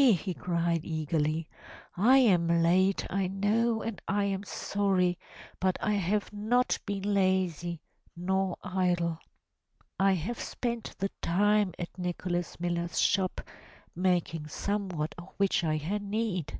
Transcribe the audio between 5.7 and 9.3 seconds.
I have not been lazy nor idle.